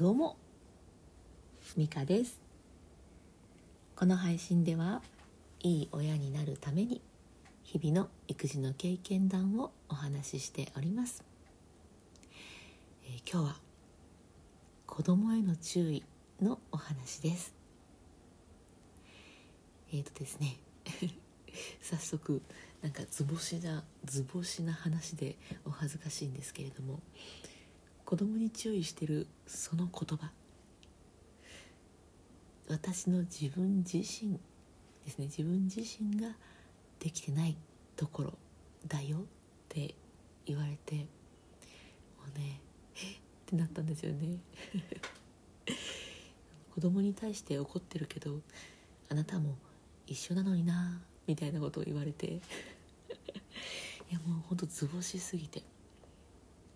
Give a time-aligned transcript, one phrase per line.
[0.00, 0.38] どうも
[1.76, 2.40] ミカです。
[3.94, 5.02] この配信では
[5.62, 7.02] いい親になるために
[7.64, 11.22] 日々の育児の経験談をお話ししております、
[13.04, 13.56] えー、今日は
[14.86, 16.02] 子供への注意
[16.40, 17.52] のお話です。
[19.92, 20.56] えーとですね
[21.82, 22.40] 早速
[22.80, 25.36] なんか図星な図星な話で
[25.66, 27.00] お恥ずかしいんですけれども
[28.10, 30.32] 子供に注意してるその言葉。
[32.68, 34.32] 私の自分自身
[35.04, 35.26] ですね。
[35.26, 36.34] 自分自身が
[36.98, 37.56] できてない
[37.94, 38.32] ところ
[38.88, 39.22] だよっ
[39.68, 39.94] て
[40.44, 41.02] 言われても
[42.34, 42.60] うね
[42.96, 43.14] えっ？
[43.46, 44.38] てなったんですよね。
[46.74, 48.40] 子供に対して怒ってるけど
[49.08, 49.56] あなたも
[50.08, 52.26] 一緒なのになみたいなことを言われて。
[54.10, 55.62] いやもうほんと図星すぎて。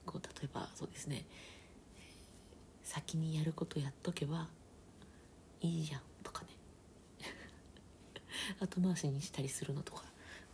[0.04, 1.24] こう例えばそうですね。
[2.82, 4.48] 先にやることやっとけば
[5.60, 6.48] いいじゃんとかね。
[8.60, 10.04] 後回しにしたりするのとか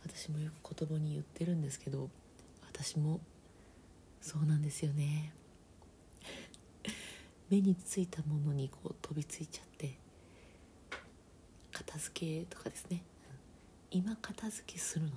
[0.03, 2.09] 私もよく子供に言ってるんですけど
[2.71, 3.19] 私も
[4.21, 5.33] そうなんですよね。
[7.49, 9.97] 目についたものにこう飛びついちゃって
[11.71, 13.03] 片付けとかですね。
[13.89, 15.13] 今片付けするのっ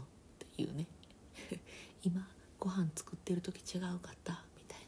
[0.56, 0.86] ていうね。
[2.02, 2.28] 今
[2.64, 4.42] ご飯作ってる時違うかった？
[4.56, 4.78] みたい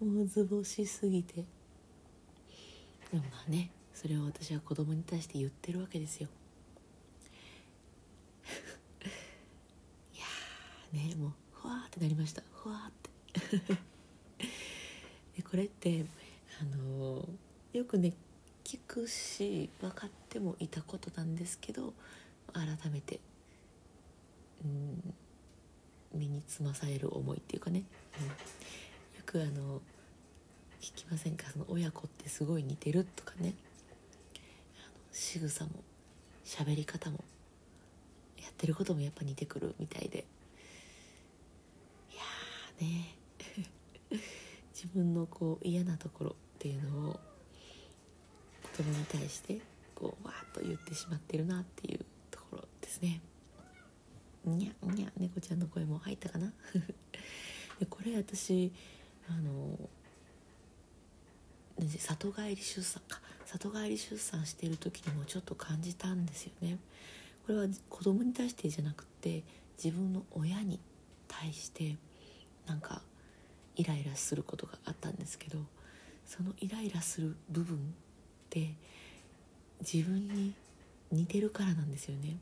[0.00, 0.06] な。
[0.16, 1.44] もう図星すぎて。
[3.10, 6.30] でもまあねそれを私は子供に対して言ってるわけですよ。
[10.14, 10.24] いや
[11.08, 12.42] ねもうふわーってなりました。
[12.54, 13.74] ふわーって。
[15.36, 16.06] でこれって
[16.62, 17.28] あの
[17.74, 18.14] よくね
[18.64, 21.92] 聞くし分かってもいたことなんですけど
[22.54, 23.20] 改めて、
[24.64, 25.14] うん、
[26.14, 27.84] 身につまされる思いっていうかね、
[28.20, 28.32] うん、よ
[29.24, 29.80] くあの
[30.80, 31.46] 聞きませんか？
[31.50, 33.54] その親子ってすごい似てるとかね。
[34.78, 35.70] あの仕草も
[36.44, 37.22] 喋り方も
[38.42, 40.24] やってることもやっぱ似てくるみたいで。
[42.10, 43.16] いやーね。
[44.74, 47.20] 自分のこう嫌なところっていうのを
[48.76, 49.60] 子供に対して
[49.94, 53.20] こうわーっと言ってしまってるなっていうところですね。
[54.44, 56.52] にゃにゃ猫ちゃんの声も入ったかな？
[57.78, 58.72] でこれ私
[59.28, 59.78] あの
[61.98, 63.20] 里帰り出産か。
[63.46, 66.78] 里帰り出産してる時にもちょっと感じたんですよね。
[67.46, 69.42] これは子供に対してじゃなくて
[69.82, 70.80] 自分の親に
[71.28, 71.96] 対して
[72.66, 73.02] なんか
[73.76, 75.58] イライラすることがあったんですけど
[76.24, 77.80] そのイライラする部分っ
[78.48, 78.74] て
[79.80, 80.54] 自分に
[81.10, 82.36] 似てるからなんですよね。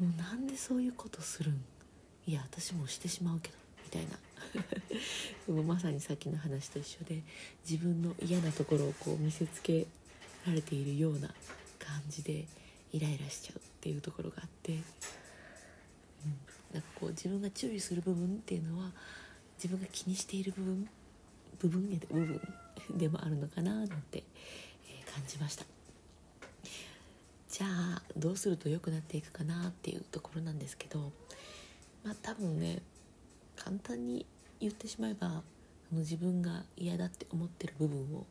[0.00, 1.64] もうなんでそういうことするん？
[2.26, 4.18] いや私もしてしまうけどみたいな
[5.52, 7.22] もまさにさっきの話と一緒で
[7.68, 9.86] 自分の嫌なところをこう見せつけ
[10.46, 11.28] られているような
[11.78, 12.46] 感じで
[12.92, 14.80] イライラしちゃうっていうところがあって、うん、
[16.72, 18.92] なんかこう自分が注意する部分っていうのは
[19.56, 20.88] 自分が気にしている部分
[21.60, 22.40] 部分や部分
[22.98, 24.24] でもあるのかななんて、
[24.88, 25.64] え、感じました。
[27.62, 31.12] じゃあどうすると良くなっていくかなっていうところなんですけど
[32.02, 32.82] まあ多分ね
[33.54, 34.26] 簡単に
[34.58, 35.30] 言ってしまえばあ
[35.92, 38.26] の自分が嫌だって思ってる部分を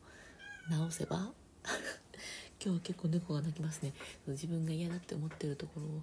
[0.68, 1.32] 直せば
[2.62, 3.94] 今日は結構猫が鳴きますね。
[4.28, 6.02] 自分が嫌だって思ってるところを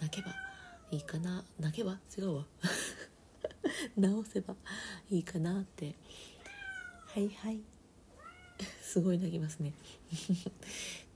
[0.00, 0.32] 泣けば
[0.92, 1.98] いいかな泣けば？
[2.16, 2.46] 違うわ。
[3.98, 4.54] 直せば
[5.10, 5.96] いいかなって。
[7.08, 7.60] はいはい。
[8.80, 9.72] すごい泣きますね。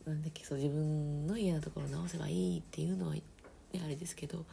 [0.06, 3.22] なんだっけそう自分の嫌なところを直せばいいっていうのは、ね、
[3.82, 4.44] あれですけど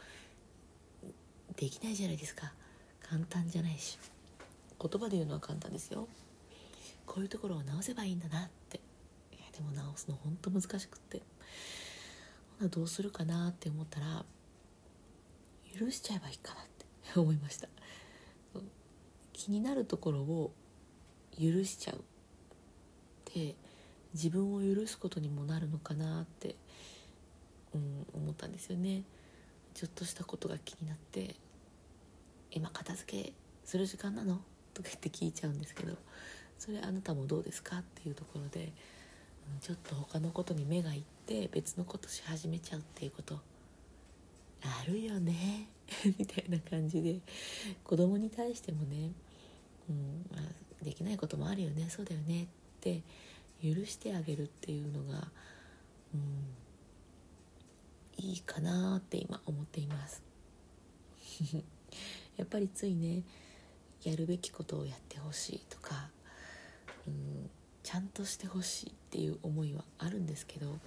[1.56, 2.52] できないじゃないですか。
[3.02, 3.98] 簡単じゃないし。
[4.80, 6.08] 言葉で言うのは簡単ですよ。
[7.06, 8.80] こういうところを直せばいいんだなって。
[9.52, 11.20] でも直すのほんと難しくって。
[12.58, 14.24] ほなどうするかなって思ったら
[15.78, 17.20] 許しちゃえばいいかなって。
[17.20, 17.68] 思いました。
[19.32, 20.52] 気になるところを
[21.38, 22.02] 許しちゃう。
[23.34, 23.54] で
[24.14, 26.56] 自分を許すことにもなるのかなって、
[27.74, 29.02] うん、思ったんですよね。
[29.74, 31.34] ちょっとしたことが気になって
[32.52, 33.32] 「今片付け
[33.64, 34.42] する時間なの?」
[34.74, 35.96] とか言って聞いちゃうんですけど
[36.58, 37.78] それあなたもどうですか？
[37.78, 38.72] っていうところで、
[39.54, 43.40] うん、ちょっと他のことに目がいって別のことし始めちゃうっていうこと。
[44.64, 45.68] あるよね。
[46.18, 47.20] みたいな感じで
[47.82, 49.10] 子供に対してもね、
[49.88, 51.88] うんまあ、できないこともあるよね。
[51.90, 52.44] そうだよね。
[52.44, 52.46] っ
[52.80, 53.02] て
[53.62, 55.28] 許してあげるっていうのが、
[56.14, 56.54] うん、
[58.24, 60.22] いいかなって今思っています。
[62.36, 63.22] やっぱりついね
[64.02, 66.10] やるべきことをやってほしいとか、
[67.06, 67.50] うん、
[67.82, 70.78] ちゃんとしてほしいっていう思いはあるんですけど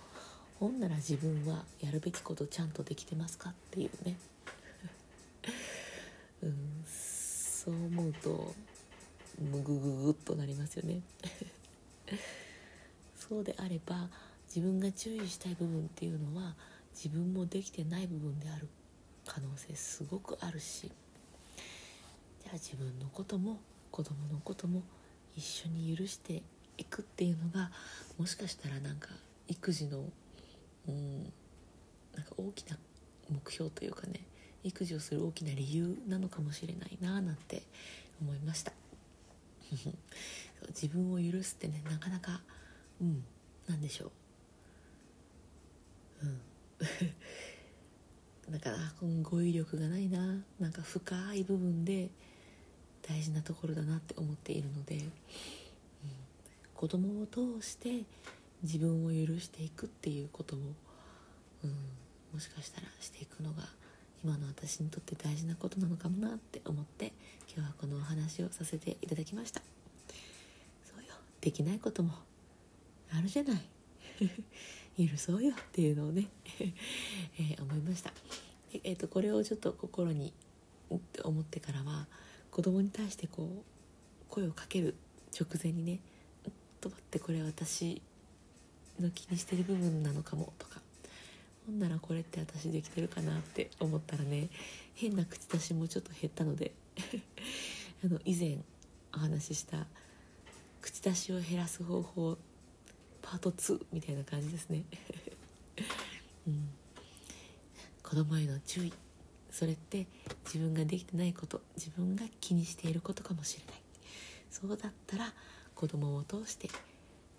[0.59, 4.17] ほんなら自分はやるべきことちゃんとできてますかっていうね、
[6.43, 8.55] うん、そう思うと
[9.39, 11.01] ムグググっとなりますよね。
[13.27, 14.09] そうであれば
[14.47, 16.53] 自分が注意したい部分っていうのは
[16.93, 18.67] 自分もできてない部分である
[19.25, 20.91] 可能性すごくあるし
[22.43, 24.83] じゃあ自分のことも子供のことも
[25.35, 26.43] 一緒に許して
[26.77, 27.71] いくっていうのが
[28.17, 29.09] もしかしたらなんか
[29.47, 30.03] 育児の
[30.87, 31.23] うん
[32.15, 32.77] なんか大きな
[33.29, 34.21] 目標というかね
[34.63, 37.63] 育児をする大きな理由なのかもしれないななんて
[38.21, 38.71] 思いました。
[40.69, 42.41] 自分を許すってねなかなか
[43.01, 43.23] うん。
[43.67, 44.11] 何でしょ
[46.21, 46.25] う。
[46.25, 46.41] うん。
[48.53, 50.43] だからこの語彙力がないな。
[50.59, 52.09] なんか深い部分で
[53.01, 55.09] 大事なところだなって思っているので、うん、
[56.73, 58.03] 子供を通して
[58.63, 60.59] 自分を許していくっていうことを、
[61.63, 61.71] うん、
[62.33, 63.63] もしかしたらしていくのが
[64.23, 67.13] 今の私にとって大事なことなのかもなって思って
[67.55, 69.61] 今日はこのお話をさせていただきました。
[70.83, 71.13] そうよ。
[71.41, 72.13] できないことも
[73.11, 73.61] あるじゃない。
[75.09, 76.29] 許そうよっていうのをね
[77.37, 78.13] えー、思いました。
[78.71, 80.33] で、えーと、これをちょっと心に
[80.89, 82.07] 思ってからは
[82.51, 84.95] 子供に対してこう声をかける
[85.37, 85.99] 直前にね
[86.79, 88.01] 「と待ってこれ私
[88.99, 90.81] の気にしてる部分なのかも」とか
[91.65, 94.49] ほんならこれって私できてるかなって思ったらね
[94.93, 96.73] 変な口出しもちょっと減ったので
[98.05, 98.59] あの以前
[99.13, 99.87] お話しした
[100.81, 102.37] 口出しを減らす方法
[103.25, 104.83] パート2みたいな感じですね、
[106.47, 106.69] うん、
[108.03, 108.93] 子供への注意。
[109.49, 110.05] それって
[110.45, 111.61] 自分ができてないこと。
[111.75, 113.81] 自分が気にしていることかもしれない。
[114.51, 115.33] そうだったら
[115.73, 116.69] 子供を通して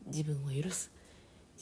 [0.06, 0.90] 自分を許す。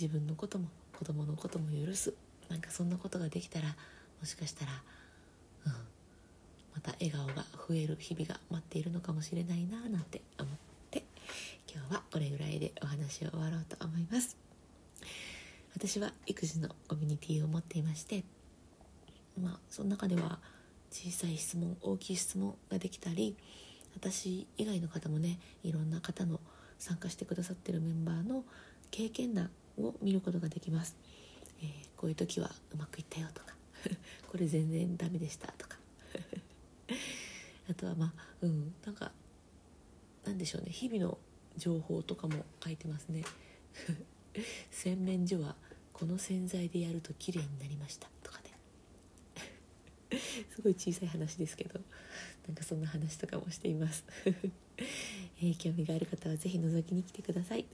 [0.00, 0.68] 自分のことも
[0.98, 2.14] 子供のことも許す。
[2.48, 3.76] なんかそんなことができたら
[4.20, 4.72] もしかしたら、
[5.66, 5.72] うん、
[6.74, 10.63] また笑顔が増える日々が待っているのかもしれないななんて思って
[11.74, 14.36] 今日はこれぐらいでお話を終わろうと思います。
[15.74, 18.22] 私は育児のコミュニティを持っていまして
[19.40, 20.38] まあその中では
[20.90, 23.36] 小さい質問大きい質問ができたり
[23.96, 26.38] 私以外の方もねいろんな方の
[26.78, 28.44] 参加してくださってるメンバーの
[28.92, 30.96] 経験談を見ることができます、
[31.60, 33.56] えー、こういう時はうまくいったよとか
[34.30, 35.78] これ全然ダメでしたとか。
[37.68, 38.12] あとはまあ
[38.42, 39.10] うんなんか
[40.24, 41.18] なんでしょうね日々の
[41.56, 43.24] 情報とかも書いてますね。
[44.70, 45.56] 洗面所は
[45.92, 50.18] この洗剤でやると綺麗になりましたとかね。
[50.54, 51.80] すごい小さい話ですけど
[52.46, 54.04] なんかそんな話とかもしています。
[55.40, 57.66] えー、興味がある方は是非覗きに来てください、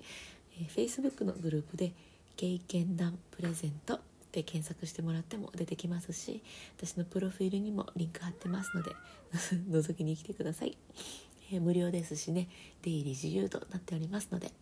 [0.59, 1.93] えー、Facebook のグループで
[2.37, 4.00] 「経験談プレゼント」
[4.32, 6.43] で検索してもらっても出てきますし
[6.77, 8.94] 私のプロフィールにもリンク貼ってますので
[9.32, 10.77] 覗きに来てください。
[11.52, 12.49] えー、無料ですしね
[12.82, 14.52] 出入り自由となっておりますので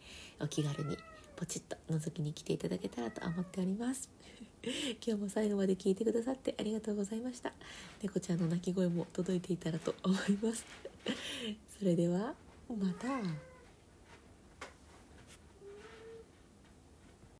[0.41, 0.97] お気軽に
[1.37, 4.11] ポチッと覗きに来ていただけたらと思っております。
[5.07, 7.53] 今日も最後まで聞いてくださってありがとうございました。
[8.03, 10.67] 猫ちゃんの鳴き声も届いていたらと思います。
[11.79, 12.35] それでは
[12.69, 13.58] また。